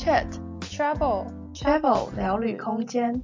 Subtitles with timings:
[0.00, 0.24] Chat
[0.62, 3.20] Travel Travel 聊旅空间。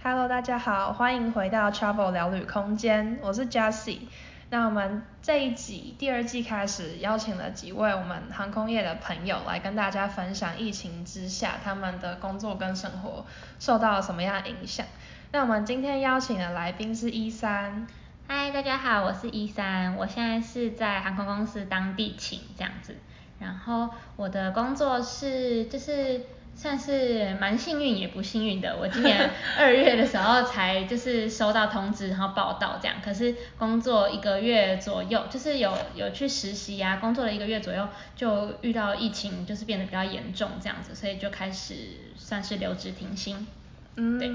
[0.00, 4.02] Hello，大家好，欢迎回到 Travel 聊旅空间，我是 Jessie。
[4.48, 13.26] 那我们这一集第二季开始邀请了几位我们航空业的朋友来跟大家分享疫情之下他们的工作跟生活
[13.58, 14.86] 受到了什么样的影响。
[15.32, 17.88] 那我们今天邀请的来宾是一三。
[18.28, 22.96] 嗨，大家好，我是一三，我现在是在航空公司当地勤这样子。
[23.38, 26.20] 然后我的工作是就是。
[26.54, 32.96] 算是蛮幸运也不幸运的，我今年 二月的时候才就是收到通知，然后报道这样。
[33.00, 41.74] 可是工作一个月左右，就是有有去实习呀、啊，工作了一个月左右，就遇到疫情，就是变得比较严重这样子，所以就开始
[42.16, 43.46] 算是留职停薪。
[43.94, 44.18] 嗯。
[44.18, 44.28] 对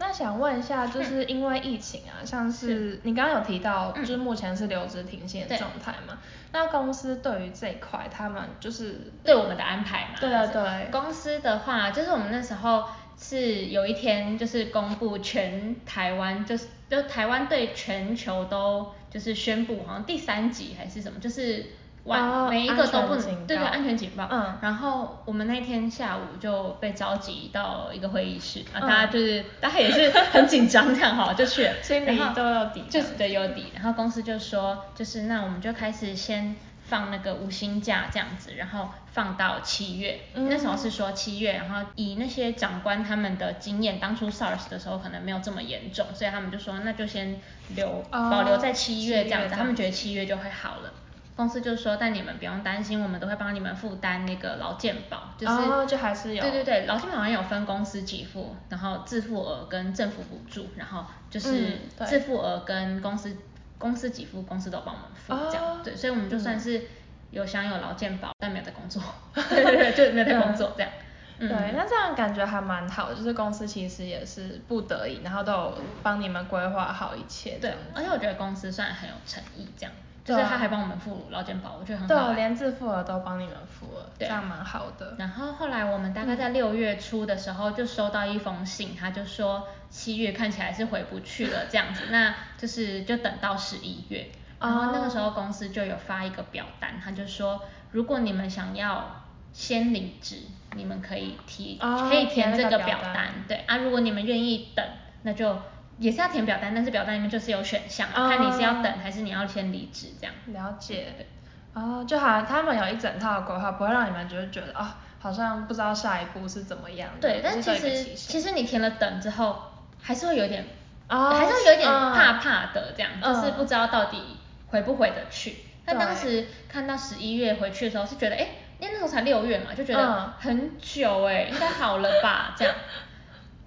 [0.00, 6.18] 那想问一下，就是因为疫情啊，嗯、像是你刚刚有提到，就是目前是留职停薪的状态嘛？
[6.52, 10.14] 那公司对于这一块，他们就是对我们的安排嘛？
[10.18, 10.90] 对啊，对。
[10.90, 12.84] 公司的话，就是我们那时候
[13.18, 21.66] 是有一天就是公布全台湾，就是就台湾对全球都就是宣布，好像第三级还是什么，就是。
[22.04, 24.26] 哇，每一个都不能，对对，安全警报。
[24.30, 24.58] 嗯。
[24.62, 31.74] 然后我们那天下午就被召集到一个会议室，啊，大家就是大家也是很紧张这样哈， 就去了。
[31.82, 32.84] 心里都有底。
[32.88, 33.66] 就是对，有底。
[33.74, 40.20] 然后公司就说，就是那我们就开始先放那个无薪假这样子，然后放到七月。
[40.34, 47.38] 那时候是说七月，然后以那些长官他们的经验，当初 SARS 的时候可能没有这么严重，所以他们就说那就先
[47.76, 50.92] 留保留在七月这样子，他们觉得七月就会好了。
[51.40, 63.38] 公司就说，但你们不用担心，我们都会帮你们负担那个劳健保，就是、哦、就还是有，对对对，劳健保好像有分公司给付，然后自付额跟政府补助，然后就是自付额跟公司、嗯、
[63.78, 66.82] 公司给付，公司都帮我们付这样、哦，对，所以我们就算是
[67.30, 70.92] 有享有劳健保、嗯，但没有在工作， 对对对，就没有在工作这样。
[71.38, 77.56] 嗯、对，那这样感觉还蛮好，就是公司其实也是不得已，然后都有帮你们规划好一切。
[77.58, 79.94] 对，而且我觉得公司算很有诚意这样。
[80.30, 82.28] 就是他还帮我们付劳健保，我觉得很好。
[82.28, 85.14] 对，连自付额都帮你们付了，这样蛮好的。
[85.18, 94.30] 然后后来我们大概在六月初的时候就收到一封信，他就说七月看起来是回不去了这样子， 那就是就等到十一月。
[94.60, 100.36] 然后那个时候公司就有发一个表单，他就说如果你们想要先离职，
[100.74, 104.84] 你们可以提可以填这个表单，对啊，如果你们愿意等，
[105.22, 105.56] 那就。
[106.00, 110.34] 也是要填表单，但是表单里面就是有选项，看、uh, 你是要等还是你要先离职这样。
[110.46, 111.26] 了解。
[111.74, 114.86] 哦、uh,，就好像他们有一整套的规划，不会让你们就是觉得啊、哦，
[115.20, 117.10] 好像不知道下一步是怎么样。
[117.20, 120.64] 对，但其实其实你填了等之后，还是会有点
[121.08, 125.58] ，uh, 还是会有点怕怕的这样，uh, 就是不知道到底回不回得去。
[125.84, 132.74] 但当时看到十一月回去的时候，是觉得哎，因为那时候才六月嘛，就觉得很久哎，应该好了吧这样。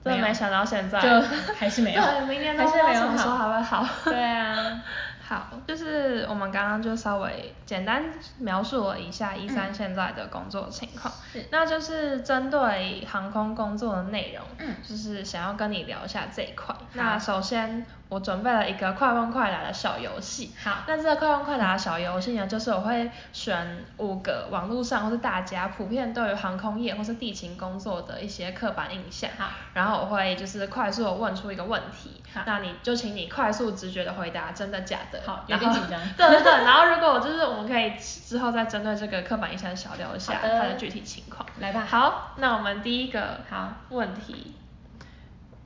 [0.03, 0.99] 真的没想到现在。
[1.01, 1.21] 就
[1.57, 3.85] 还是没有， 对，明年都不知道什么时候还会好。
[4.05, 4.81] 对啊，
[5.25, 8.03] 好，就是我们刚刚就稍微简单
[8.39, 16.75] 描述了一下一三现在的工作情况，嗯，那就是针对航空工作的内容，嗯，就是想要跟你聊一下这一块。
[16.93, 17.85] 那首先。
[18.13, 20.53] 我准备了一个快问快答的小游戏。
[20.63, 29.29] 好，那这个快问快答的小游戏呢，就是我会选五个网络上或是大家普遍对于航空业或是地勤工作的一些刻板印象。
[29.37, 32.21] 好，然后我会就是快速的问出一个问题。
[32.33, 35.19] 好，那你就请你快速直觉的回答真的假的。
[35.25, 35.99] 好，有点紧张。
[36.15, 41.43] 对对对，然后如果我就是我们可以之后再针对这个刻板印象小聊一下它的具体情况。
[41.59, 41.85] 来吧。
[41.89, 44.53] 好，那我们第一个好问题，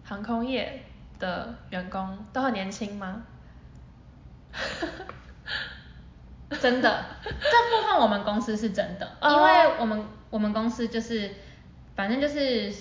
[0.03, 0.83] 航空业。
[1.19, 3.23] 的员工都很年轻吗？
[6.61, 11.35] 真的，这部分我们公司是真的，因为我们我们公司就是，
[11.95, 12.73] 反正就是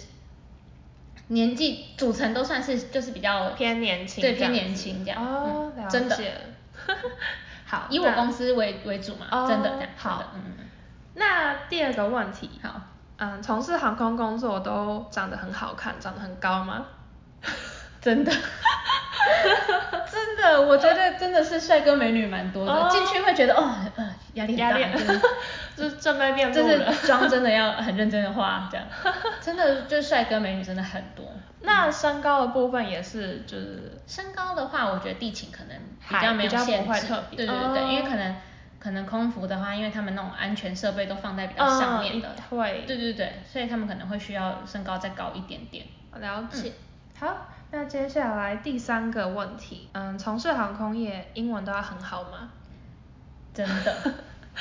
[1.28, 5.20] 年纪组成都算是就是比较偏年轻，对，偏年轻这样。
[5.20, 5.98] 哦，了解。
[5.98, 6.16] 真的。
[7.66, 9.90] 好，以我公司为为主嘛，真的这样。
[9.96, 10.64] 好，嗯嗯。
[11.14, 12.80] 那第二个问题，好，
[13.16, 16.86] 嗯，从事航空工作都长得很好看，长得很高吗？
[18.06, 18.30] 真的，
[20.12, 25.12] 真的，我觉得真的是帅哥美女蛮多的，进、oh, 去会觉得哦，呃，压力很大，
[25.76, 28.86] 就是正面面就是妆真的要很认真的化，这样，
[29.42, 31.26] 真的就是帅哥美女真的很多。
[31.62, 35.76] 那身高的部分也是，就是身高的话，我觉得地勤可能
[36.08, 38.36] 比较没有限制，对对对对，因为可能
[38.78, 45.86] 可能空服的话，因为他们那种安全设备都放在比较上面的，会、uh,，对对对，所以他们可能会需要身高再高一点点。
[46.20, 46.72] 了解，嗯、
[47.18, 47.48] 好。
[47.70, 52.50] 那接下来第三个问题，嗯，从事航空业，英文都要很好吗？
[53.52, 54.14] 真的，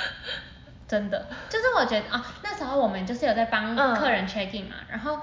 [0.87, 5.19] 真的，就是我觉得啊，那时候我们就是有在帮客人 check in 嘛，嗯、然后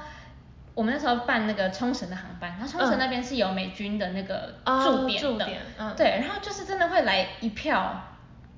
[0.75, 8.00] 我们那时候办那个冲绳的航班，然后冲绳那边是有美军的那个驻点的，哦、驻点嗯、对，然后就是真的会来一票，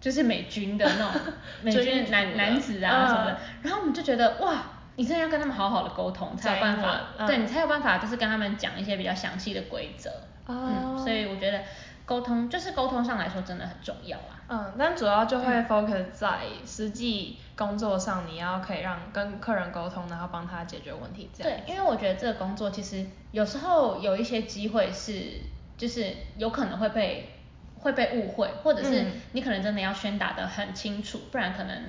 [0.00, 1.20] 就是美军的那种
[1.62, 4.54] 美军男男子啊什么的，嗯、然后我们就觉得哇，
[4.96, 10.10] 你真的要跟他们好好的沟通，才有办法，嗯、对你才有办法就是跟他们讲一些比较详细的规则，
[10.46, 11.60] 哦、嗯，所以我觉得。
[12.06, 14.36] 沟通就是沟通上来说真的很重要啊。
[14.46, 21.58] 嗯，但主要就会 focus 在实际工作上，你要可以让跟客人沟通，然后帮他解决问题这样。
[21.66, 25.40] 对，因为我觉得这个工作其实有时候有一些机会是，
[25.78, 27.30] 就是有可能会被
[27.78, 31.84] 会被误会，或者是你可能真的要宣达的很清楚，不然可能。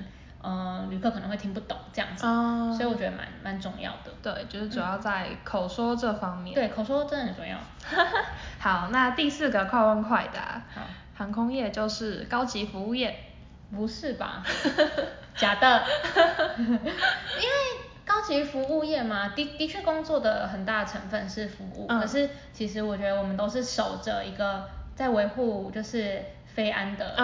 [0.48, 4.12] 嗯，旅客可能会听不懂这样子，嗯、所以我觉得蛮蛮重要的。
[4.22, 6.54] 对，就是主要在口说这方面。
[6.54, 7.58] 嗯、对，口说真的很重要。
[8.60, 10.62] 好，那第四个快问快答。
[10.72, 10.82] 好，
[11.16, 13.18] 航空业就是高级服务业。
[13.72, 14.44] 不是吧？
[15.34, 15.82] 假的。
[16.56, 17.54] 因为
[18.04, 26.24] 高级服务业嘛，的的确工作的很大成分是服务，嗯、可是其实我觉得我们都是守着一个在维护，就是。
[26.56, 27.14] 非安的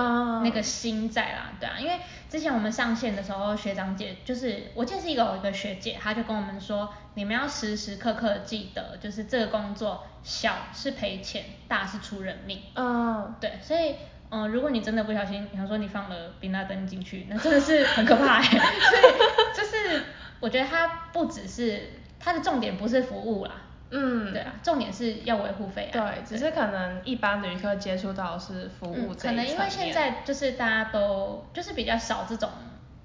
[0.45, 1.99] 那个心在啦，对啊，因为
[2.33, 12.63] 之前我们上线的时候，学长姐就是我记得是一个有一个学姐，她就跟我们说，你们要时时刻刻记得，就是这个工作小是赔钱，大是出人命。
[12.75, 13.97] 嗯，对，所以
[14.31, 18.49] 嗯，如果你真的不小心，比方说你放了冰拉登进去，那真的是很可怕欸。
[18.49, 19.13] 所以
[19.55, 20.03] 就是
[20.41, 23.53] 我觉得它不只是它的重点不是服务啦。
[23.95, 25.93] 嗯，对啊，重点是要维护费啊。
[25.93, 29.31] 对，只是可能一般旅客接触到是服务这一层。
[29.31, 32.49] 可能因为现在就是大家都就是比较少这种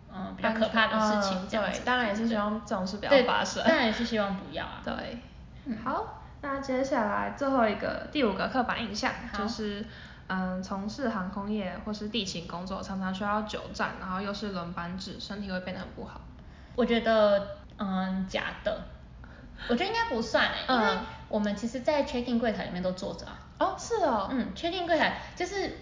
[0.10, 1.48] 嗯比较可怕的事情。
[1.50, 3.62] 对，当然也是希望这种事不要发生。
[3.66, 4.82] 当然也是希望不要啊。
[4.86, 9.86] 对，好，那接下来最后一个第五个刻板印象就是
[10.28, 16.22] 嗯从事航空业或是地勤工作常常需要久站，然后又是轮班制，身体会变得很不好。
[16.76, 18.82] 我觉得嗯假的。
[19.70, 20.88] 我觉得应该不算诶，因为
[21.30, 23.40] 我们其实，在 check in 柜台里面都坐着啊。
[23.60, 24.30] 哦，是哦。
[24.32, 25.78] 嗯，check in 柜台就是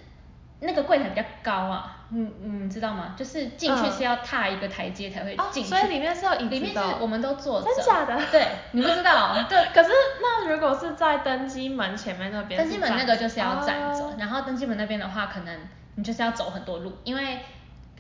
[0.61, 3.13] 那个柜台比较高啊，嗯嗯，知道吗？
[3.17, 5.69] 就是进去是要踏一个台阶才会进去。
[5.69, 6.49] 所以里面是有椅子的。
[6.51, 7.67] 里面是我们都坐着。
[7.67, 8.17] 真假的？
[8.31, 9.35] 对，你不知道。
[9.49, 9.89] 对，可是
[10.21, 12.59] 那如果是在登机门前面那边。
[12.59, 15.59] 登机门那个就是要站着，然后登机门那边的话，可能
[15.95, 17.39] 你就是要走很多路，因为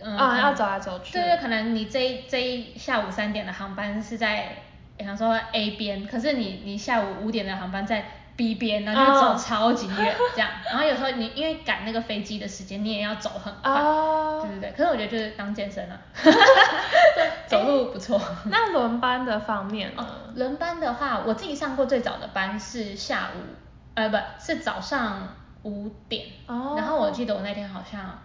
[0.01, 1.13] 嗯要走来走去。
[1.13, 4.55] 对对，可能你这一这一下午三点的航班是在。
[4.97, 8.05] 比方说 A 边，可是你你下午五点的航班在
[8.35, 13.71] B 边，然后就走超级远这样， 然后有时候你因为赶那个飞机的时间，你也要走很快，
[14.41, 14.71] 对对对。
[14.71, 15.97] 可是我觉得就是当健身啊，
[17.47, 18.19] 走路不错。
[18.45, 20.05] 那轮班的方面呢？
[20.35, 23.39] 轮班的话，我自己上过最早的班是下午，
[23.93, 25.29] 呃不是早上
[25.63, 26.25] 五点，
[26.77, 28.19] 然后我记得我那天好像。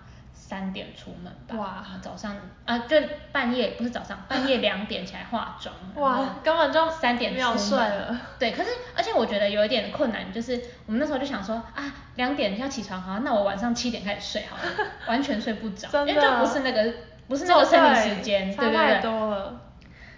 [0.51, 2.97] 三点出门吧，哇，早上啊就
[3.31, 8.21] 半夜不是早上，半夜两点起来化妆，哇，根本就三点出门睡了。
[8.37, 14.63] 对，可是而且我觉得有一点困难，就是我们那时候就想说啊，两点要起床，好，那我晚上七点开始睡好了，
[15.07, 16.95] 完全睡不着， 因为就不是那个
[17.29, 19.61] 不是那个生理时间，对对对，太多了，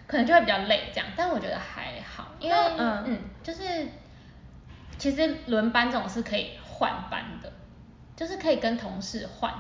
[0.07, 3.61] 可能就会比较累这样，但我觉得还好，因为嗯嗯，就是
[4.97, 7.53] 其实轮班这种是可以换班的，
[8.17, 9.53] 就是可以跟同事换。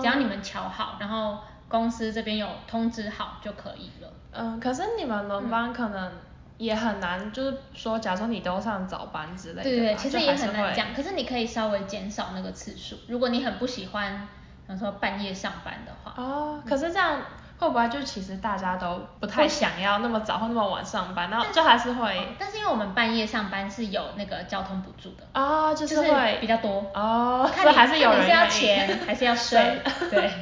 [0.00, 4.12] 只要你们瞧好，然后公司这边有通知好就可以了。
[4.32, 6.12] 嗯，可是你们轮班可能
[6.58, 9.62] 也很难，就是说，假如说你都上早班之类的。
[9.62, 10.94] 对对对，其实也很难讲。
[10.94, 14.28] 可是你可以稍微减少那个次数，如果你很不喜欢，
[14.66, 16.14] 比如说半夜上班的话。
[16.22, 17.20] 哦，可是这样。
[17.60, 22.34] 会不会就其实大家都不太想要那么早或那么晚上班，然后就还是会。
[22.38, 25.24] 但是因为我们半夜上班是有那个交通补助的。
[25.34, 26.90] 哦，就是会比较多。
[26.94, 29.78] 哦，看你还是有人是要钱 还是要睡？
[30.10, 30.32] 对，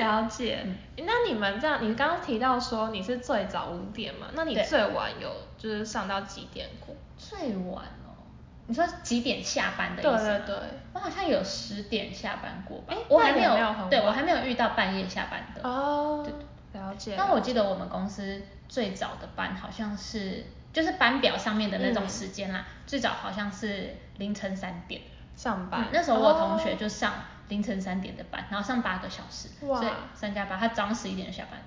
[0.00, 0.58] 了解。
[0.98, 4.26] 那你们这样，你刚刚提到说你是最早五点嘛？
[4.34, 6.94] 那你最晚有就是上到几点过？
[7.16, 8.12] 最晚哦，
[8.66, 10.26] 你说几点下班的意思？
[10.26, 10.56] 对对对，
[10.92, 12.84] 我好像有十点下班过吧。
[12.88, 13.52] 哎，我还没有，
[13.88, 15.66] 对我还没有遇到半夜下班的。
[15.66, 16.22] 哦。
[16.22, 16.34] 对。
[16.72, 17.14] 了解。
[17.16, 25.02] 但我记得我们公司最早的班好像是，就是班表上面的那种时间啦，嗯、最早好像是凌晨三点
[25.36, 25.86] 上班。
[25.92, 27.12] 那时候我同学就上
[27.48, 31.60] 凌晨三点的班，然后上八个小时，哇所以三加八他早上十一点就下班。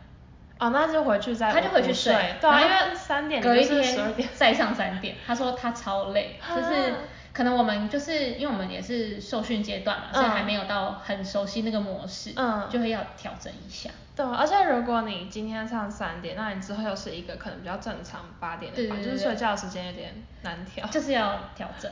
[0.60, 1.52] 哦，那就回去再。
[1.52, 2.14] 他就回去睡。
[2.40, 6.96] 对啊，因为三点隔一天再上三点，他说他超累，就是。
[7.34, 13.90] 可能我们就是因为我们也是受训阶段嘛，嗯、所以还没有到很熟悉那个模式，嗯，就会要调整一下。
[14.16, 20.86] 对，而且如果你今天上三点，那你之后又是一个可能比较正常八点的班，对对对对，就是睡觉的时间有点难调。
[20.88, 21.90] 就是要调整，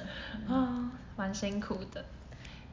[0.47, 2.03] 嗯， 蛮辛苦的。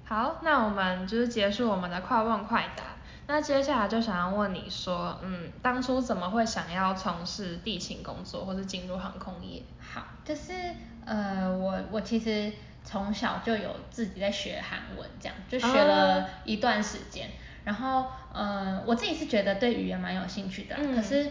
[0.04, 2.82] 好，那我们就是结束我们的快问快答。
[3.28, 9.62] 那接下来就想要问你说，嗯，当初怎么会想要从事地勤工作，或是进入航空业？
[9.80, 10.52] 好，就是
[11.04, 12.52] 呃，我我其实
[12.84, 17.32] 从小就有自己在学韩文，这样就学了一段时间，哦、
[17.64, 21.30] 然后呃，我自己是觉得对语言蛮有兴趣的，嗯、可是。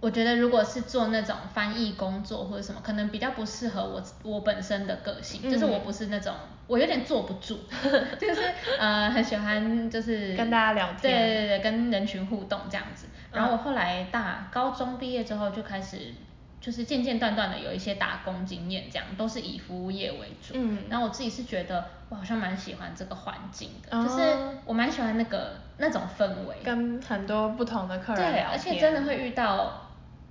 [0.00, 6.32] 我觉得如果是做那种翻译工作或者什么，可能比较不适合我我本身的个性，嗯、就是我不是那种，
[6.68, 7.58] 我有点坐不住，
[8.18, 8.42] 就是
[8.78, 13.06] 呃很喜欢就是跟大家聊天，对对对，跟人群互动这样子。
[13.32, 16.14] 然后我后来大高中毕业之后就开始，
[16.60, 20.54] 就是间间断断的有一些打工经验，这样都是以服务业为主。
[20.54, 20.84] 嗯。
[20.88, 24.22] 然后我自己是觉得我好像蛮喜欢这个环境的，哦、就是
[24.64, 29.87] 我蛮喜欢那个那种氛围，跟很多不同的客人聊天，对，而且真的会遇到。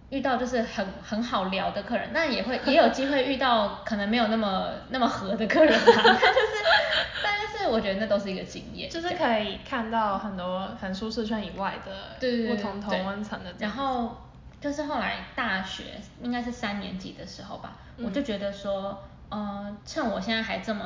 [0.09, 6.63] 遇到就是很很好聊的客人，但也会也有机会遇到可能没有那么那么合的客人啊，就是，
[7.23, 13.53] 但是我觉得那都是一个经验，就是可以看到很多很舒适圈以外的不同同温层的。
[13.59, 14.15] 然后
[14.61, 15.83] 就是后来大学
[16.21, 20.85] 应该是三年级的时候吧，嗯、我就觉得说，呃，趁我现在还这么，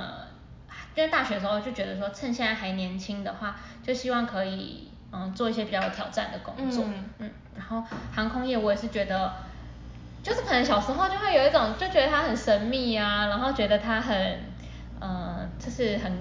[0.95, 4.87] 因为大学的时候就觉得说，趁现在还年轻的话，就希望可以。
[5.13, 7.29] 嗯，做一些比较有挑战的工作，嗯，嗯，然
[7.71, 9.33] 后航空业我也是觉得，
[10.21, 14.15] 就是可能小时候就会有一种就觉得它很神秘啊，然后觉得它很，
[14.99, 16.11] 嗯、呃，就是很，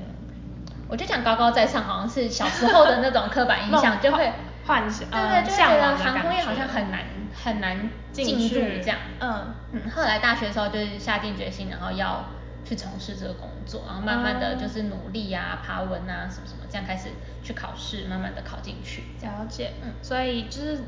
[0.89, 4.33] 我就讲高高在上，好像是小时候的那种刻板印象，就会
[4.67, 7.05] 幻想，对对，就会觉得航空业好像很难
[7.45, 12.25] 很难进入这样，嗯嗯，后来大学的时候就是下定决心，然后要。
[12.63, 17.09] 去从事这个工作，然后慢慢的就是努力啊、嗯、爬文啊什么什么，这样开始
[17.43, 19.05] 去考试，慢慢的考进去。
[19.23, 20.85] 了解，嗯，所以就是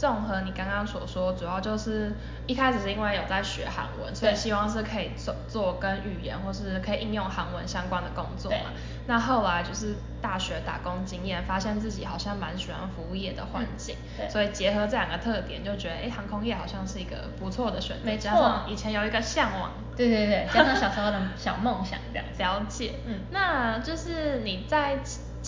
[0.00, 2.14] 综合你刚刚所说，主要就是
[2.46, 8.70] 一开始是因为有在学韩文，所以希望是可以做做跟语言或是可以应用韩文相关的工作嘛。
[9.06, 18.06] 那后来就是大学打工经验，发现自己好像蛮喜欢服务业的环境，嗯、所以结合这两个特点，就觉得哎，航空业好像是一个不错的选择。
[18.06, 19.72] 没错，以前有一个向往。
[19.94, 22.26] 对对对，加上小时候的小梦想这样。
[22.38, 25.00] 了解，嗯，那就是你在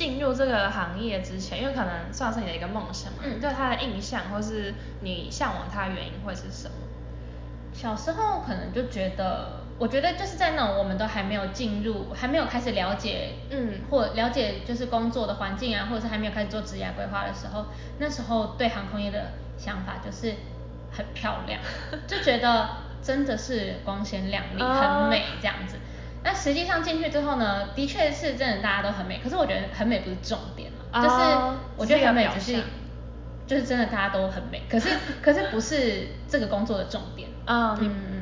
[0.02, 6.74] 进入这个行业之前，因为可能算是你的一个梦想嘛，嗯，对它的印象或是你向往它的原因会是什么？
[7.72, 9.60] 小时候可能就觉得。
[9.78, 17.66] 我觉得就是在那种我们都还没有进入，还没有开始了解，嗯，或了解就是工作的环境啊，或者是还没有开始做职业规划的时候，
[17.98, 20.34] 那时候对航空业的想法就是
[20.92, 21.60] 很漂亮，
[22.06, 22.68] 就觉得
[23.02, 25.76] 真的是光鲜亮丽，很美这样子。
[26.24, 32.62] 那实际上进去之后呢，的确是真的大家都很美，可是我觉得很美不是重点嘛，就是我觉得很美只是。
[33.44, 34.88] 就是真的，大家都很美，可是
[35.20, 37.28] 可是不是这个工作的重点。
[37.44, 37.76] 嗯，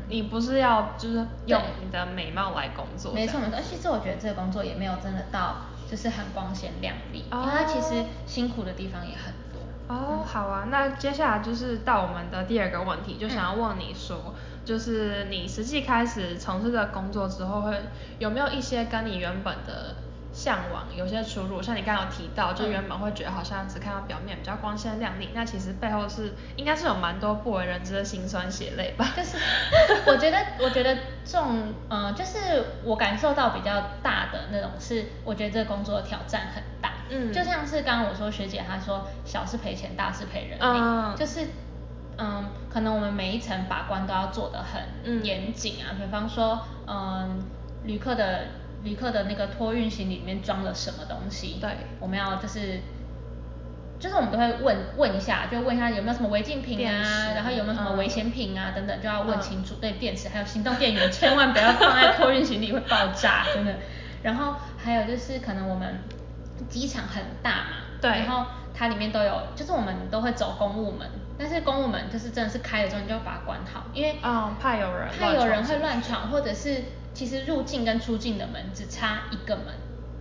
[0.08, 3.12] 你你不是要就是用你的美貌来工作？
[3.12, 9.60] 没错没错，而其实我觉得这个工作也没有真的到就是很光鲜亮丽，哦、因为它其实辛苦的地方也很多。
[9.94, 17.76] 哦，嗯、好啊，那接下来就是到我们的第二个问题，就想要问你说，嗯、就是你实际开始从事的工作之后，会
[18.18, 19.96] 有没有一些跟你原本的
[20.32, 29.12] 向往有些出入，像你刚刚有提到，就原本会觉得好像只看到表面比较光鲜亮丽，那其实背后是应该是有蛮多不为人知的辛酸血泪吧？
[29.16, 29.36] 就 是
[30.06, 41.48] 我觉得，我觉得这种，呃，就是我感受到比较大的那种是，我觉得这个工作的挑战很大，嗯，就像是刚刚我说学姐她说小是赔钱，大是赔人命，嗯，就是，
[42.20, 47.42] 嗯，可能我们每一层把关都要做得很严谨啊，嗯，比方说，嗯，
[47.84, 48.44] 旅客的。
[48.82, 51.58] 旅客的那个托运行李里面装了什么东西？
[51.60, 51.68] 对，
[52.00, 52.80] 我们要就是，
[53.98, 59.74] 就是我们都会问问一下，就问一下有没有什么违禁品啊，然后有没有什么危险品啊、嗯、等等，就要问清楚。
[59.74, 63.74] 嗯、对，电池还有行动电源，千万不要放在托运行李会爆炸， 真的。
[64.22, 65.98] 然后还有就是可能我们
[66.70, 68.46] 机场很大嘛，对，然后
[68.80, 71.06] 它里面都有，就是我们都会走公务门，
[71.38, 76.82] 但是公务门就是真的是开了之后你就要把它关好，因为啊怕有人怕有人会乱闯，或者是。
[77.12, 79.66] 其实入境跟出境的门只差一个门，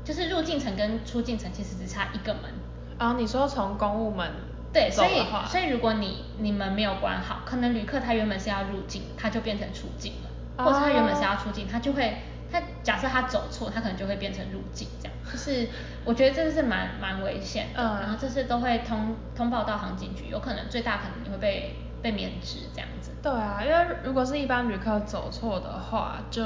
[0.03, 2.51] 就是入境层跟出境层其实只差一个门。
[2.97, 4.27] 啊，你说从公务门
[4.73, 12.17] 对，所以所以如果你你门没有关好，可能旅客他原本是要入境，他就变成出境了，哦、或者他原本是要出境，他就会
[12.51, 15.15] 他假设他走错，他可能就会变成入境这样。
[15.31, 15.67] 就是
[16.05, 23.11] 我觉得这是蛮蛮危险的，嗯、然后这次都会通通报到航警局，有可能最大可能你会被被免职这样子。
[23.21, 26.41] 对啊，因为如果是一般旅客走错的话，就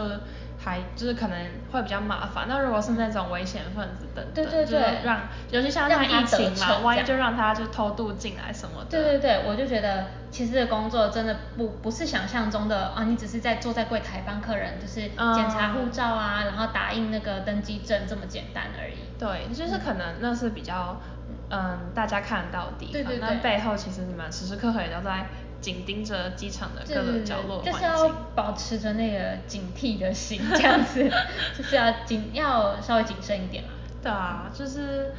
[0.63, 1.38] 还就是可能
[1.72, 2.46] 会比较麻烦。
[2.48, 8.89] 那如果是那种危险分子等等，对对对，就是让，尤其像那疫情嘛，万一就让他就偷渡进来什么的。
[8.89, 18.93] 对对对，我就觉得其实这工作真的不不是想象中的啊，你只是在坐在柜台帮客人就是检查护照啊，嗯、然后打印那个登机证这么简单而已。
[19.20, 21.00] 对，就是可能那是比较
[21.50, 25.25] 嗯大家看得到的对对对，那背后其实你们时时刻刻也都在。
[25.63, 31.10] 紧盯着机场的各个角落，就是要保持着那个警惕的心，这样子，
[31.58, 33.70] 就是要谨要稍微谨慎一点嘛。
[34.03, 35.13] 对啊，就是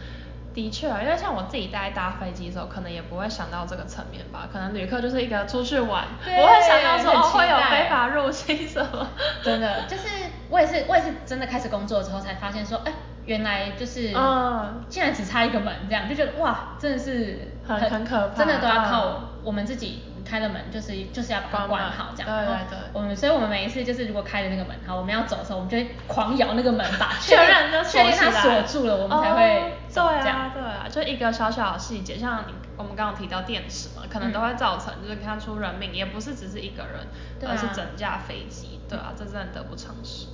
[0.52, 4.46] 的确啊，因为像我自己在搭飞机的时候，可能也不会想到这个层面吧。
[4.52, 9.08] 可能旅客就是一个出去玩，不会想到说哦会有非法入侵什么。
[9.42, 10.08] 真的，就是
[10.50, 12.92] 我也是我也是真的开始工作之后才发现说，哎，
[13.24, 20.02] 原来就是嗯，竟然只差一个门，这样就觉得哇，真的是很很可怕，真的都要靠我们自己。
[20.24, 22.78] 开了门就是就是要把它关好这样，对对对。
[22.92, 30.50] 我们所以我们每一次就是如果开了那个门，好，我们要走的时候，我们就会狂摇那个门把 确认确认它锁住了，我们才会走这样。
[30.52, 37.06] 对啊对啊，就一个小小的细节，像你我们刚刚提到电池嘛，可能都会造成就是看出人命，也不是只是一个人，
[37.48, 40.26] 而是整架飞机，对啊，这真的得不偿失。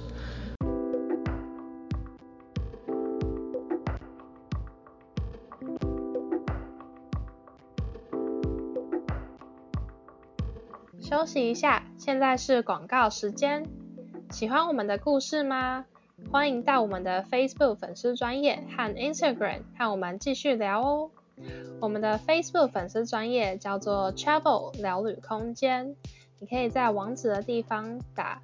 [11.10, 13.66] 休息一下，现在是广告时间。
[14.30, 15.84] 喜欢我们的故事吗？
[16.30, 21.10] 欢迎到我们的 Facebook 粉丝专业和 Instagram 和我们继续聊哦。
[21.80, 25.96] 我们的 Facebook 粉丝专业叫做 Travel 聊旅空间，
[26.38, 28.40] 你可以在网址的地方打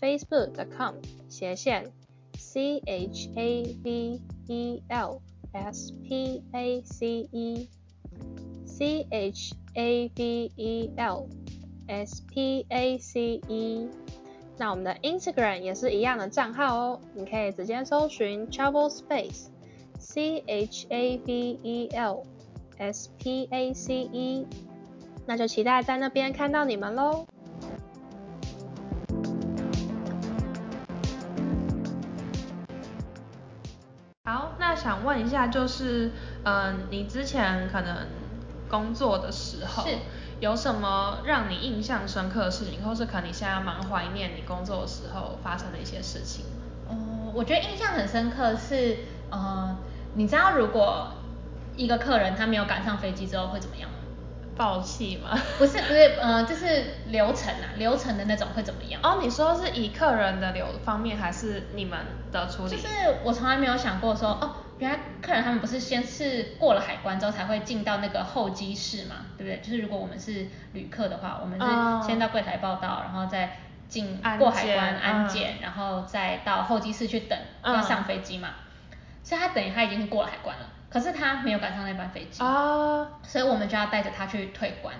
[0.00, 0.96] facebook.com
[1.28, 1.92] 斜线
[2.36, 5.20] C H A V E L
[5.52, 7.68] S P A C E
[8.66, 11.28] C H A V E L
[11.88, 13.88] S P A C E，
[14.58, 19.46] 那我们的 Instagram 也是一样的账号哦，你可以直接搜寻 Travel Space
[19.98, 22.24] C H A V E L
[22.76, 24.46] S P A C E，
[25.26, 27.24] 那就期待在那边看到你们喽。
[34.24, 36.12] 好，那想问一下，就是
[36.44, 38.06] 嗯、你之前可能
[38.68, 39.84] 工作的时候。
[40.40, 46.44] 有什么让你印象深刻的事情，或是可能你现在蛮怀念你工作的时候发生的一些事情？
[46.88, 48.98] 哦、我觉得印象很深刻是，
[49.30, 49.76] 呃，
[50.14, 51.12] 你知道如果
[51.76, 53.97] 一个客人他没有赶上飞机之后会怎么样吗？
[54.58, 55.38] 爆气吗？
[55.56, 59.00] 不是不是，呃，就是流程啊，流程的那种会怎么样？
[59.02, 61.98] 哦，你说是以客人的流方面，还是你们
[62.30, 62.70] 的处理？
[62.70, 62.88] 就是
[63.24, 64.56] 我从来没有想过说，哦。
[64.78, 69.58] 原来客人他们不是先是过了海关之后才会进到那个候机室嘛，对不对？
[69.60, 78.50] 就是如果我们是旅客的话，我们是先到柜台报到，然后再进过海关安检，然后再到候机室去等要上飞机嘛。
[79.24, 82.38] 所以他等于他已经是过了海关了，可是他没有赶上那班飞机，
[83.22, 84.94] 所以我们就要带着他去退关。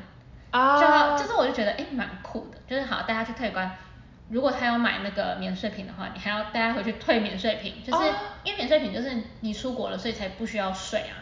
[0.50, 3.70] 就就是我就觉得哎蛮酷的，就是好带他去退关。
[4.30, 8.04] 如果他要买那个免税品的话，你还要带他回去退免税品，就是
[8.44, 11.16] 因为免税品就是你出国了，所以才不需要税啊。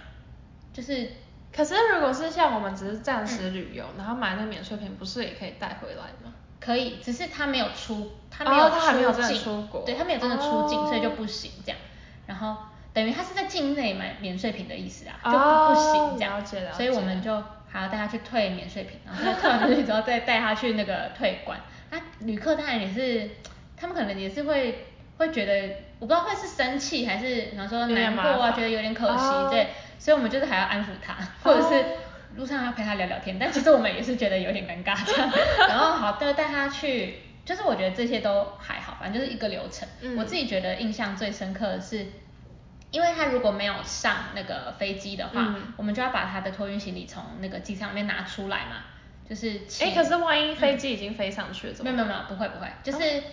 [0.73, 1.13] 就是，
[1.55, 6.33] 可是如果是像我们只是暂时旅游，嗯、然后买那个免税品，不是也可以带回来吗？
[6.59, 11.81] 可以，只是他没有出，他没有出境，哦、他还没有真的出国，对他没有真的出境，哦、所以就不行这样。
[12.27, 12.57] 然后
[12.97, 16.39] 等于他是在境内买免税品的意思啊，就不，行这样。
[16.39, 16.77] 了解了解。
[16.79, 21.61] 所以我们就还要带他去退免税品，然后退完免税品之后再带他去那个退馆。
[21.91, 23.29] 那、啊、旅客当然也是，
[23.77, 24.87] 他们可能也是会
[25.19, 29.67] 会觉得，我不知道会是生气还是，比方说难过啊，觉得有点可惜，对、哦，
[29.99, 31.85] 所以我们就是还要安抚他，或者是
[32.37, 35.31] 路上要陪他聊聊天，但其实我们也是觉得有点尴尬这样，
[35.69, 39.87] 然后好的带他去，就是我觉得这些都还好，反正就是一个流程。
[40.01, 42.07] 嗯、我自己觉得印象最深刻的是，
[42.91, 48.77] 因为他如果没有上那个飞机的话，嗯、我们就要把他的托运行李从那个机舱里面拿出来嘛。
[49.29, 53.25] 就是，哎，可是万一飞机已经飞上去了，没有没有没有，不会不会，就是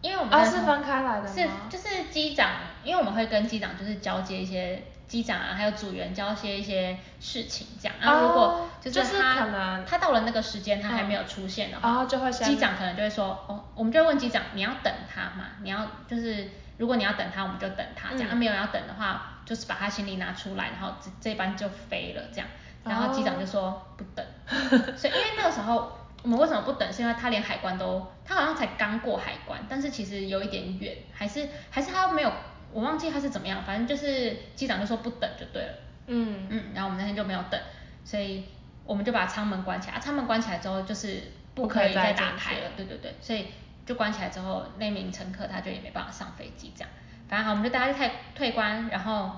[0.00, 1.26] 因为我们啊是分开来的？
[1.26, 2.48] 是，就是机长，
[2.84, 7.96] 因为我们会跟机长就是交接一些机长啊，还有组员交接一些事情这样。
[8.00, 15.46] 然后如果就是他可能他到了那个时间他还没有出现的话，就会机长可能就会说，哦，我们就会问机长，你要等他吗？
[15.62, 16.48] 你要就是
[16.80, 18.34] 如果你要等他，我们就等他这样。
[18.34, 22.48] 没有要等的话，就是把他行李拿出来，然后这这班就飞了这样。
[22.82, 24.24] 然后机长就说不等，
[24.96, 26.90] 所以因为那个时候我们为什么不等？
[26.90, 32.32] 是因为他连海关都，他好像才刚过海关，但是其实有一点远，还是还是他没有，
[32.72, 35.74] 我忘记他是怎么样，反正就是机长就说不等就对了。
[36.06, 37.60] 嗯嗯，然后我们那天就没有等，
[38.06, 38.46] 所以
[38.86, 43.44] 我们就把舱门关起来，啊舱门关起来之后就是不可以再打开了，对对对，所以。
[43.90, 46.88] 就关起来之后，那名乘客他就也没办法上飞机这样。
[47.28, 49.32] 反正好，我们就带他去退退关，然后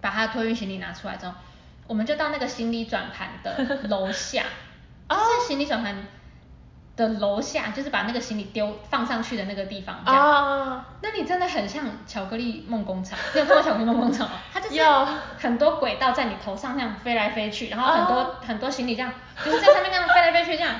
[0.00, 1.32] 把他的托运行李拿出来之后，
[1.86, 4.42] 我们就到那个行李转盘的楼下，
[5.08, 5.94] 就是行李转盘
[6.96, 10.20] 的楼下，就是把那个行李丢放上去的那个地方这样。
[10.20, 10.84] 哦。
[11.00, 14.34] 那里真的很像巧克力梦工厂，你有看过巧克力梦工厂吗？
[14.52, 14.82] 它就是
[15.38, 19.12] 很多轨道在你头上那样飞来飞去，然后很多、哦、很多行李这样，
[19.44, 20.74] 就是在上面这样飞来飞去这样，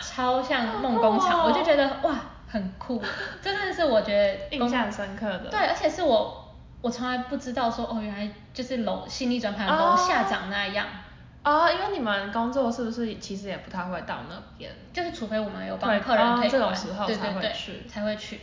[0.00, 2.14] 超像梦工厂，我就觉得哇。
[2.48, 3.02] 很酷，
[3.42, 5.48] 真的是我觉得印象深刻的。
[5.50, 10.86] 对，而且是我我从来不知道说哦，原来就是楼心理转盘楼下长那样。
[11.42, 14.70] 哦，哦，因为你们工作是不是其实也不太会到那边？
[14.92, 18.40] 就是除非我们有帮客人退关，哦，这种时候才会去，才会去。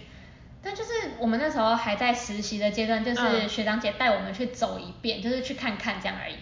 [0.62, 6.36] 但就是我们那时候还在实习的阶段，就是学长姐带我们去走一遍，嗯，就是去看看这样而已。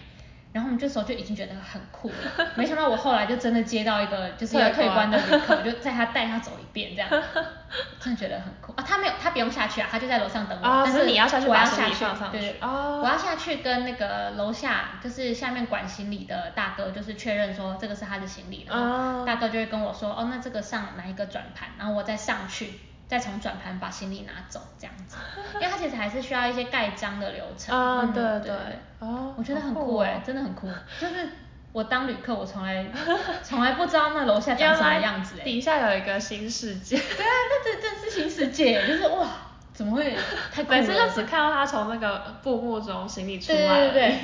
[0.52, 7.08] 然后我们这时候就已经觉得很酷了， 没想到我后来就真的接到一个就是要退关的 旅客，我就在他带他走一遍这样，
[7.98, 8.84] 真的觉得很酷啊！
[8.86, 22.78] 他没有，他不用下去啊，他就在楼上等我，哦、但是你要下去，我要下去，上去对，哦，我要下去跟那个楼下就是下面管行李的大哥就是确认说这个是他的行李，然后大哥就会跟我说哦，那这个上哪一个转盘，然后我再上去。
[23.12, 25.18] 再从转盘把行李拿走，这样子，
[25.56, 27.78] 因为它其实还是需要一些盖章的流程。
[27.78, 28.56] 啊、嗯，对对，对。
[29.00, 29.34] 哦。
[29.36, 30.66] 我觉得很酷哎、欸，真的很酷。
[30.98, 31.28] 就是
[31.72, 32.86] 我当旅客，我从来
[33.44, 35.36] 从来不知道那楼下长什么样子。
[35.44, 36.96] 底下有一个新世界。
[36.96, 39.28] 对啊，那这这是新世界，就是哇，
[39.74, 40.16] 怎么会
[40.50, 40.78] 太酷了？
[40.78, 43.58] 每次就只看到他从那个布幕中行李出来。
[43.58, 44.18] 对对对对。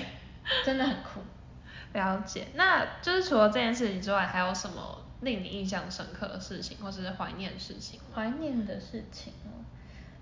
[0.64, 1.20] 真的很酷。
[1.92, 5.04] 了解，那就是除了这件事情之外，还有什么？
[5.20, 8.00] 令你印象深刻的事情，或是怀念的事情。
[8.14, 9.64] 怀念的事情哦，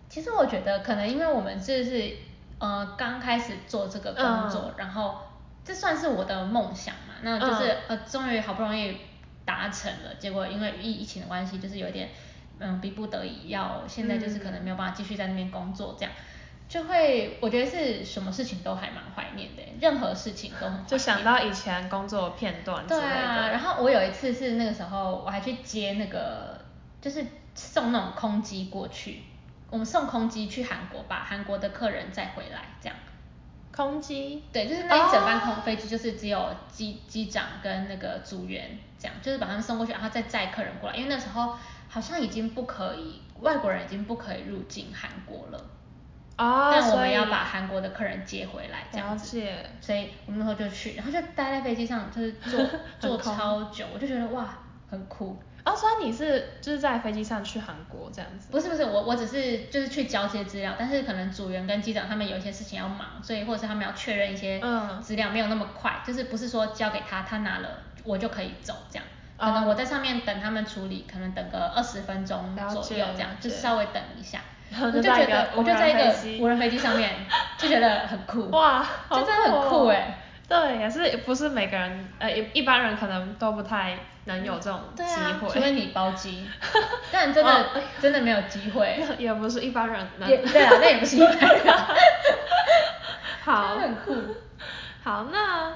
[0.09, 2.16] 其实我觉得可能因为我们这是
[2.59, 5.18] 呃刚开始做这个工作，嗯、然后
[5.64, 8.96] 这算是我的梦想嘛，那就是、嗯、呃终于好不容易
[9.44, 12.09] 达成了，结果因为疫疫情的关系，就是有点
[12.59, 16.12] 嗯逼不得已要现在就是可能没有办法继续在那边工作这样。
[16.68, 20.87] 就会，我觉得是什么事情都还蛮怀念的，任何事情都很念。
[20.87, 23.07] 就想到以前工作的片段之类的。
[23.07, 26.61] 对啊，然后我有一次是那个时候，我还去接那个，
[27.00, 27.24] 就是
[27.55, 29.22] 送那种空机过去，
[29.70, 32.96] 我们送空机去韩国，把韩国的客人再回来，这样。
[33.72, 34.42] 空机？
[34.52, 41.55] 对，就是那一整班空飞机，就是只有机机长跟那个组员这样，就是把他们送过去，然后再载客人过来，因为那时候
[41.88, 45.64] 好像已经不可以，外国人已经不可以入境韩国了。
[46.38, 49.40] 哦，但我们要把韩国的客人接回来，这样子。
[49.81, 52.61] 所以我们那时候就去，然后就待在飞机上，就是坐
[53.16, 54.46] 坐超久，我就觉得哇，
[54.90, 55.38] 很酷。
[55.64, 58.49] 哦，所以你是就是在飞机上去韩国这样子？
[58.53, 64.61] 不是不是，我我只是就是去交接资料，但是可能组员跟机长他们有一些事情要忙，所以或者是他们要确认一些
[65.03, 69.05] 资料，没有那么快，就是不是说交给他，他拿了我就可以走这样。
[69.38, 74.40] 可能我在上面等他们处理，可能等个二十分钟左右这样，就稍微等一下。
[74.82, 77.10] 我就觉得，我就在一个无人飞机上面，
[77.58, 78.50] 就觉得很酷。
[78.50, 80.18] 哇，好酷哦，就真的很酷哎。
[80.48, 85.02] 对，也是不是每个人，呃，一一般人可能都不太能有这种机
[85.40, 85.48] 会。
[85.48, 86.46] 除非你包机，
[87.10, 87.66] 但真的
[88.00, 89.02] 真的没有机会。
[89.18, 90.28] 也不是一般人能。
[90.28, 91.74] 也对啊，那也不是一般人。
[93.44, 93.74] 好。
[93.74, 94.34] 真的很酷。
[95.02, 95.72] 好，那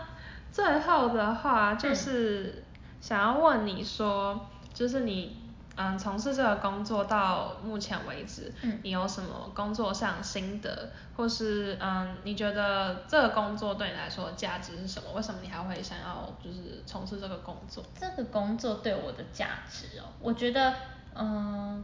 [0.52, 2.64] 最后的话就是
[3.00, 5.39] 想要问你说，就是你。
[5.80, 15.10] 嗯，从事这个工作到目前为止，嗯，你有什么工作上心得，或是嗯，你觉得这个工作对你来说价值是什么？
[15.14, 17.82] 为什么你还会想要就是从事这个工作？
[17.98, 20.74] 这个工作对我的价值哦，我觉得，
[21.14, 21.82] 嗯，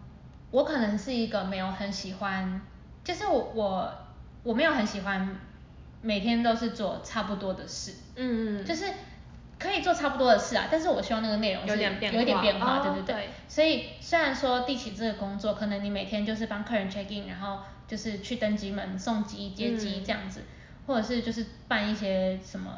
[0.50, 2.60] 我可能是一个没有很喜欢，
[3.02, 3.92] 就是我我
[4.42, 5.40] 我没有很喜欢
[6.02, 8.92] 每天都是做差不多的事，嗯嗯，就是。
[9.58, 13.14] 可以做差不多的事啊，但是我希望那个内容是有点变化，有点变化，对对对。
[13.14, 20.44] 对，所以虽然说地勤这个工作，可能你每天就是帮客人 check in，然后就是去登机门送机接机这样子，嗯，
[20.86, 22.70] 或者是就是办一些什么，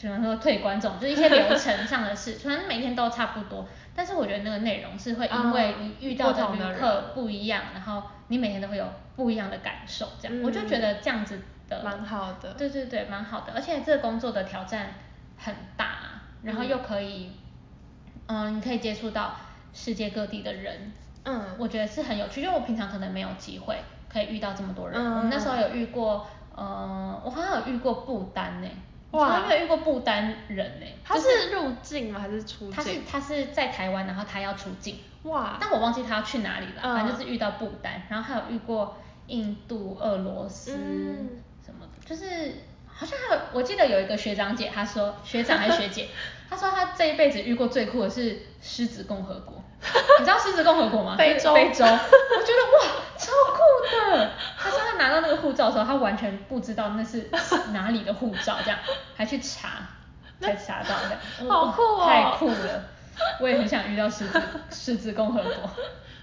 [0.00, 3.66] 比方说退关这种，就是一些流程上的事， 可能每天都差不多。
[3.96, 12.52] 但是我觉得那个内容是会因为你遇到的旅客不一样，然后你每天都会有不一样的感受，这样，嗯，我就觉得这样子的蛮好的。
[12.52, 14.94] 对对对，蛮好的，而且这个工作的挑战。
[15.38, 17.30] 很大，然后又可以，
[18.26, 19.36] 嗯，嗯，你可以接触到
[19.72, 20.92] 世界各地的人，
[21.24, 25.00] 嗯，我觉得是很有趣，因为我平常可能没有机会可以遇到这么多人。
[25.00, 28.68] 嗯，我们那时候有遇过，呃，我好像有遇过不丹呢，
[29.12, 30.86] 哇，没有遇过不丹人呢。
[31.04, 32.18] 他是入境吗？
[32.20, 32.72] 还是出境？
[32.72, 38.96] 他是他是在台湾，然后他要出境，哇，但我忘记他要去哪里了，反正就是遇到不丹，然后还有遇过
[39.28, 40.72] 印度、俄罗斯
[41.64, 42.54] 什么的，就是。
[42.98, 46.08] 好像还有，我记得有一个学长姐，她说学长还是学姐，
[46.50, 49.62] 她说她这一辈子遇过最酷的是狮子共和国，
[50.18, 51.14] 你知道狮子共和国吗？
[51.16, 51.54] 非洲。
[51.54, 51.84] 非洲。
[51.86, 53.60] 我觉得哇，超酷
[54.16, 54.30] 的。
[54.58, 57.30] 他说他拿到那个护照的时候，他完全不知道那是
[57.72, 58.78] 哪里的护照，这样
[59.14, 59.68] 还去查，
[60.40, 61.48] 才查到这样。
[61.48, 62.04] 好酷哦。
[62.04, 62.84] 太酷了。
[63.40, 65.70] 我也很想遇到狮子狮子共和国。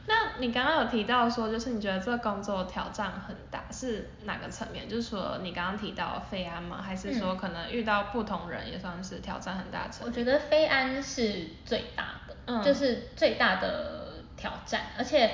[0.08, 4.88] 那你刚刚有提到说，就是你觉得这个工作挑战很大，是哪个层面？
[4.88, 6.80] 就是说你刚刚提到飞安吗？
[6.80, 10.06] 还是说可能遇到不同人也算是挑战很大层？
[10.06, 15.32] 我觉得飞安是最大的，嗯，就是最大的挑战，而且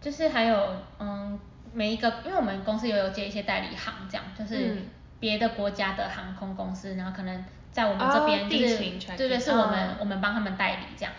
[0.00, 1.38] 就是还有嗯
[1.72, 4.76] 每一个，因为我们公司也有接一些代理行，这样就是
[5.20, 8.76] 别的国家的航空公司，然后可能在我们这边就是
[9.16, 11.14] 对对，是我们我们帮他们代理这样。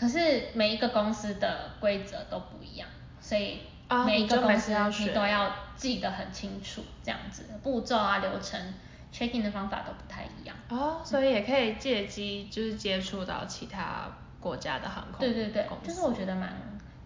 [0.00, 2.88] 可是每一个公司的规则都不一样，
[3.20, 3.58] 所以
[4.06, 8.58] 每一个公司你都要记得很清楚，这样子步骤啊流程
[9.12, 10.56] ，check in 的方法都不太一样。
[10.70, 14.08] 哦，所以也可以借机就是接触到其他
[14.40, 15.20] 国家的航空。
[15.20, 16.50] 对对对，就是我觉得蛮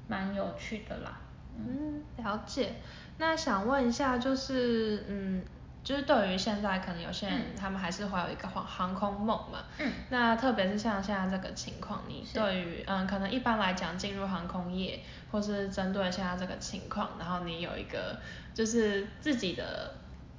[0.07, 1.19] 蛮有趣的啦。
[1.59, 2.75] 嗯，了解。
[3.19, 5.45] 那想问一下，就是嗯。
[5.85, 9.59] 就是对于现在可能有些人，他们还是怀有一个航航空梦嘛。
[9.79, 9.93] 嗯。
[10.09, 18.19] 那特别是像现在这个情况，你对于嗯可能一般来讲进入航空业，或是针对现在这个情况，然后你有一个
[18.55, 19.95] 就是自己的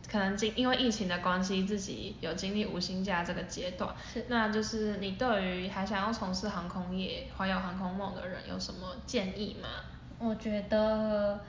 [0.10, 3.94] 可能经因为疫情的关系，自己有经历无薪假这个阶段。
[4.12, 4.26] 是。
[4.28, 9.70] 那就是你对于还想要从事航空业、怀有航空梦的人有什么建议吗？
[10.18, 11.40] 我觉得。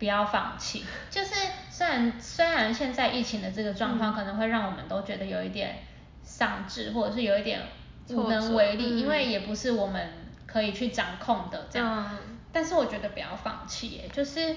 [0.00, 1.34] 不要放弃，就是
[1.68, 5.80] 虽然虽然现在疫情的这个状况可能会让我们都觉得有一点
[6.22, 7.60] 丧志，或者是有一点
[8.08, 10.10] 无能为力，因为也不是我们
[10.46, 12.16] 可以去掌控的这样。
[12.50, 14.56] 但是我觉得不要放弃，耶，就是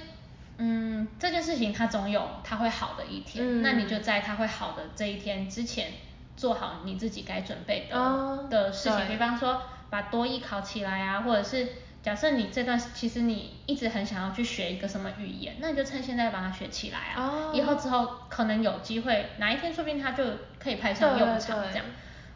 [0.60, 5.92] 嗯这件事情它总有它会好的一天，那你就在它会好的这一天之前
[6.38, 11.68] 做好你自己该准备的的事情，比方说把多益考起来啊，或者是。
[12.04, 17.48] 假设你这段其实你一直很想要去学一个什么语言，那你就趁现在把它学起来啊。
[17.48, 17.56] Oh.
[17.56, 20.22] 以后之后可能有机会，哪一天说不定它就
[20.60, 21.86] 可以派上用场这样。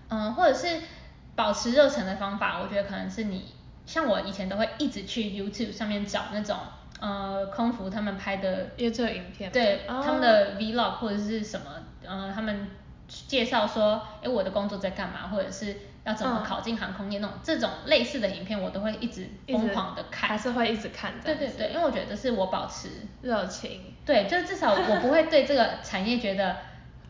[0.08, 0.82] 嗯，或者是
[1.36, 3.54] 保持热忱的方法，我觉得可能是你
[3.86, 6.56] 像我以前都会一直去 YouTube 上面找那种
[7.02, 10.02] 呃空服他们拍的 YouTube 影片，对，oh.
[10.02, 11.66] 他们的 Vlog 或者是什么
[12.06, 12.70] 呃他们
[13.10, 15.76] 介绍说，哎我的工作在干嘛，或者是。
[16.08, 21.24] 要怎么考进航空业那种、嗯、这种类似的影片，我都会一直疯狂的看，还是会一直看的。
[21.24, 22.90] 对对对，因为我觉得是我保持
[23.22, 23.94] 热情。
[24.06, 26.56] 对，就是至少我不会对这个产业觉得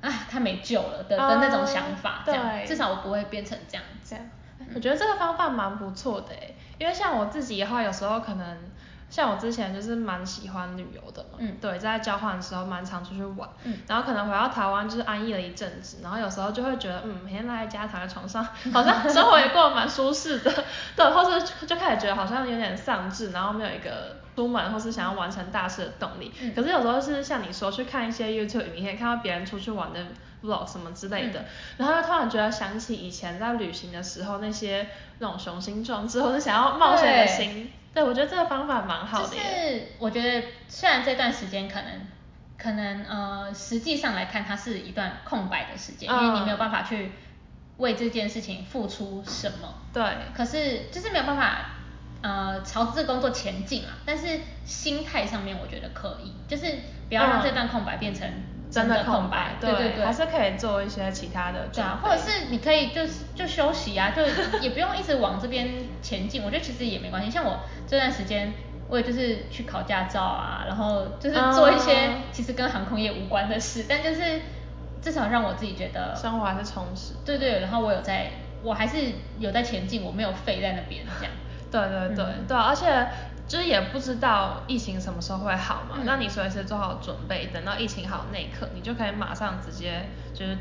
[0.02, 4.26] 啊它没救了的的那种想法，这样、嗯、至少我不会变成这样这样。
[4.74, 8.58] 我觉得这个方法蛮不错的诶，因为像我自己的话，有时候可能。
[9.10, 18.44] 像我之前就是蛮喜欢旅游的嘛，嗯，对，在交换的时候蛮常出去玩，嗯，然后可能回到台湾就是安逸了一阵子，然后有时候就会觉得，嗯，每天赖在家躺在床上，
[18.74, 20.52] 好像 生活也过得蛮舒适的，
[20.96, 30.00] 对，或是就开始觉得好像有点丧志，然后没有一个出门或是想要完成大事的动力，嗯，可是有时候是像你说去看一些 YouTube 影片，看到别人出去玩的
[30.44, 31.46] Vlog 什么之类的，嗯，
[31.78, 34.90] 然后又突然觉得想起以前在旅行的时候那些
[35.20, 37.72] 那种雄心壮志或是想要冒险的心。
[37.98, 39.30] 对，我觉得这个方法蛮好的。
[39.30, 42.08] 就是我觉得虽然这段时间可能
[42.56, 47.12] 可能呃实际上来看它是一段空白的时间，嗯，因为你没有办法去
[47.78, 49.82] 为这件事情付出什么。
[49.92, 50.04] 对。
[50.36, 51.72] 可是就是没有办法
[52.22, 56.68] 呃朝这个工作前进啊，但是心态上面我觉得可以，就是
[57.10, 58.30] 不要让这段空白变成。
[58.70, 61.68] 真的空白，对对对，还是可以做一些其他的。
[61.72, 63.02] 对啊，或者是你可以就
[63.34, 64.22] 就休息啊，就
[64.60, 65.70] 也不用一直往这边
[66.02, 66.44] 前进。
[66.44, 67.32] 我觉得其实也没关系。
[67.32, 68.54] 像我这段时间，
[68.90, 74.42] 我也就是去考驾照啊，然后就是做一些其实跟航空业无关的事，但就是
[75.02, 77.14] 至少让我自己觉得生活还是充实。
[77.26, 78.32] 对对，然后我有在，
[78.64, 78.98] 我还是
[79.40, 81.34] 有在前进，我没有废在那边这样。
[81.72, 83.08] 对对对、嗯、对，而且。
[83.48, 90.58] 就是也不知道疫情什么时候会好嘛，嗯、那你随时做好准备，等到疫情好那一刻，你就可以马上直接就是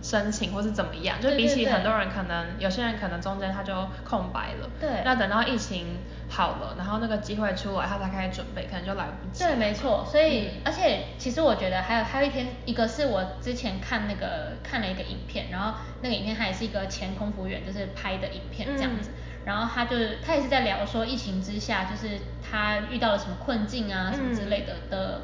[0.00, 9.44] 申请或是怎么样，就比起很多人可能有些人可能中间他就空白了，对，那等到疫情好了，然后那个机会出来，他才开始准备，可能就来不及。
[9.44, 19.10] 对，没错，所以、嗯、而且其实我觉得还有还有一篇，一个是我之前看那个看了一个影片，然后那个影片它也是一个前空服员就是拍的影片这样子。
[19.10, 19.14] 嗯
[19.44, 25.22] 然后他就是他也是在聊说疫情之下，就是他遇到了什么困境啊，什么之类的的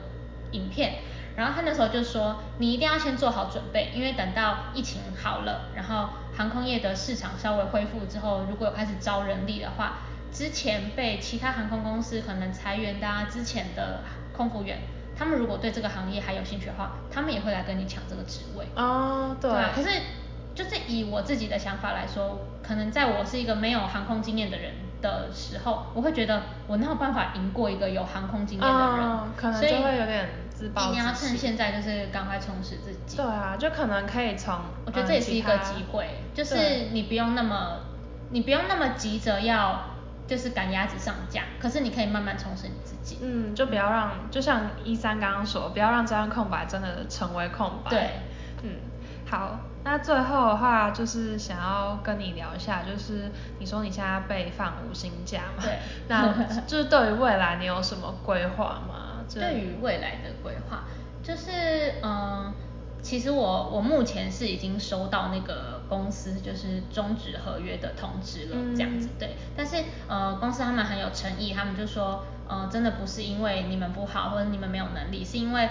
[0.52, 0.94] 影片。
[1.36, 9.98] 然后他那时候就说，你一定要先做好准备，因为等到疫情好了，然后航空业的市场稍微恢复之后，如果有开始招人力的话，
[10.32, 14.02] 之前被其他航空公司可能裁员的啊，之前的
[14.36, 14.80] 空服员，
[15.16, 18.66] 他们如果对这个行业还有兴趣的话，他们也会来跟你抢这个职位。
[18.74, 19.48] 哦，对。
[19.48, 19.88] 对啊，可是
[20.58, 22.40] 就是以我自己的想法来说。
[22.60, 30.92] 可能在我是一个没有航空经验的人的时候，我会觉得我哪有办法赢过一个有航空经验的人，嗯，可能就会有点自暴自弃。
[30.92, 33.16] 所以一定要趁现在就是赶快充实自己。
[33.16, 36.56] 对啊，就可能可以从，我觉得这也是一个机会，就是
[36.92, 37.78] 你不用那么，
[38.30, 39.84] 你不用那么急着要
[40.26, 43.18] 就是赶鸭子上架，可是你可以慢慢充实你自己。
[43.22, 47.90] 嗯，就不要让，就像一三刚刚说，不要让这段空白真的成为空白。
[47.90, 48.10] 对，
[48.62, 48.70] 嗯，
[49.28, 49.60] 好。
[49.84, 55.62] 那最后的话，就是想要跟你聊一下，就是你说你现在被放无薪假嘛？
[55.62, 55.78] 对。
[56.08, 56.32] 那
[56.66, 59.24] 就是对于未来你有什么规划吗？
[59.32, 60.84] 对于未来的规划，
[61.22, 62.52] 就是嗯，
[63.00, 69.36] 其实我我目前是已经收到那个公司就是终止合约的通知了，这样子、嗯、对。
[69.56, 72.24] 但是呃，公司他们很有诚意，他们就说。
[72.48, 75.68] 嗯、呃，真的不是因为你们不好或者你们没有能力，是因为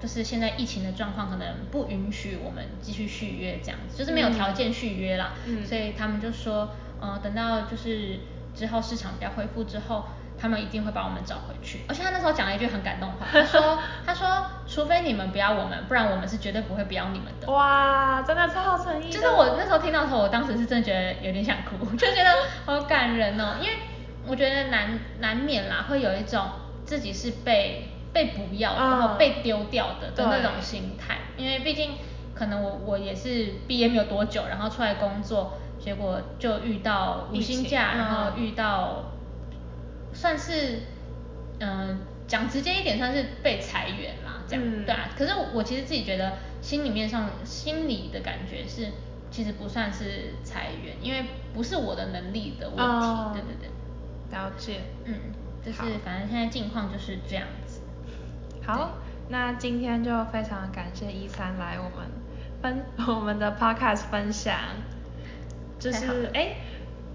[0.00, 5.32] 就是现在疫情的状况可能不允许我们继续续约这样子，就是没有条件续约啦。
[5.46, 5.64] 嗯。
[5.64, 8.20] 所以他们就说，呃，等到就是
[8.54, 10.04] 之后市场比较恢复之后，
[10.38, 11.80] 他们一定会把我们找回去。
[11.88, 17.50] 而且他那时候讲了一句很感动的话，他说， 他说，除非你们不要我们，不然我们是绝对不会不要你们的。
[17.50, 19.10] 哇，真的超诚意。
[19.10, 22.30] 就是我那时候听到的时候，我当时是真的觉得有点想哭，就觉得
[22.66, 23.74] 好感人哦，因为。
[24.28, 26.44] 我觉得难难免啦，会有一种
[26.84, 31.92] 自己是被被不要，然后被丢掉的的那种心态，因为毕竟
[32.34, 39.12] 可能我我也是毕业没有多久，然后出来工作，结果就遇到无薪假，然后遇到
[40.12, 40.80] 算是
[41.60, 45.10] 嗯讲直接一点，算是被裁员啦，这样、嗯、对啊。
[45.16, 48.92] 可是我其实自己觉得心里面上心里的感觉是，
[49.30, 53.70] 其实不算是裁员，因为不是我的能力的问题，哦、对对对。
[54.30, 55.14] 了解，嗯，
[55.64, 57.80] 就是反正现在近况就是这样子。
[58.66, 62.06] 好，那今天就非常感谢一三来我们
[62.60, 62.84] 分
[63.16, 64.54] 我们的 podcast 分享，
[65.78, 66.56] 就是哎，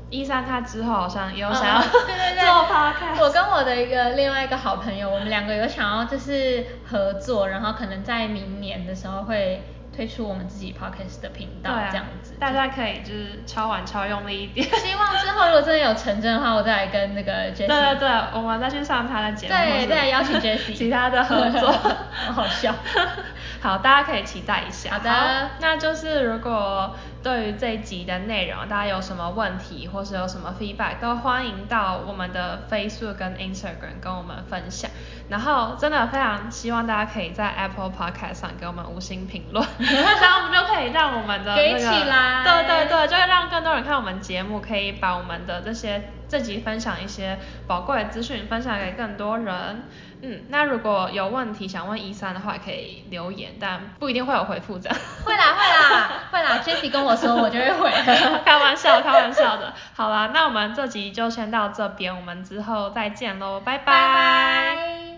[0.10, 2.46] 一三他之后好像有想要、哦、对对对。
[2.46, 9.62] 做 podcast，我跟我的一个另外一个好朋友，我们两个有想要就是合作，然后可能在明年的时候会。
[9.96, 14.68] 推出我们自己 podcast 的频道，这样子，大家可以就是超玩超用力一点。
[14.68, 17.68] 希望之后如果真的有成真的话，我再来跟那个 Jessie。
[17.68, 19.54] 对对对，我们再去上他的节目。
[19.54, 20.74] 对，再来邀请 Jessie。
[20.74, 21.72] 其他的合作，
[22.26, 22.74] 好好笑。
[23.62, 24.92] 好，大家可以期待一下。
[24.94, 34.92] 好的，那就是如果对于这一集的内容，大家有什么问题，或是有什么 feedback，都欢迎到我们的 Facebook 跟 Instagram 跟我们分享。
[35.30, 39.86] 然后真的非常希望大家可以在 Apple Podcast 上给我们五星评论， 这
[40.26, 49.84] 样我们就可以让我们的那个，起来对对对，就会让更多人看我们节目，可以把我们的这些这集分享一些宝贵的资讯分享给更多人。
[50.26, 54.90] 嗯，那如果有问题想问一三的话，可以留言，但不一定会有回复的。
[55.26, 57.92] 会啦会啦会啦，Jessie 跟我说，我就会回。
[58.46, 59.74] 开玩笑开玩笑的。
[59.94, 63.84] 好啦，那我们这集就先到这边，我们之后再见喽，拜拜。
[63.86, 65.13] 拜拜。